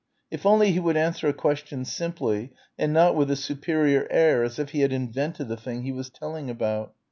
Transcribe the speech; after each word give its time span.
If 0.31 0.47
only 0.47 0.71
he 0.71 0.79
would 0.79 0.97
answer 0.97 1.27
a 1.27 1.31
question 1.33 1.85
simply, 1.85 2.53
and 2.75 2.91
not 2.91 3.15
with 3.15 3.29
a 3.29 3.35
superior 3.35 4.07
air 4.09 4.43
as 4.43 4.57
if 4.57 4.69
he 4.71 4.79
had 4.79 4.91
invented 4.93 5.47
the 5.47 5.57
thing 5.57 5.83
he 5.83 5.91
was 5.91 6.09
telling 6.09 6.49
about. 6.49 6.95